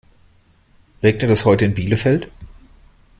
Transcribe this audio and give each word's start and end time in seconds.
Regnet 1.03 1.29
es 1.29 1.45
heute 1.45 1.65
in 1.65 1.75
Bielefeld? 1.75 2.27